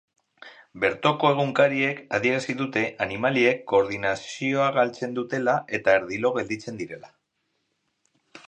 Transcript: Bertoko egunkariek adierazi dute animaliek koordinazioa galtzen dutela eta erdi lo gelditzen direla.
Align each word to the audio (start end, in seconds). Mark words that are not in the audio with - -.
Bertoko 0.83 1.27
egunkariek 1.33 1.99
adierazi 2.19 2.55
dute 2.63 2.83
animaliek 3.07 3.61
koordinazioa 3.73 4.71
galtzen 4.79 5.15
dutela 5.21 5.59
eta 5.81 5.97
erdi 6.01 6.23
lo 6.25 6.33
gelditzen 6.39 6.85
direla. 6.85 7.13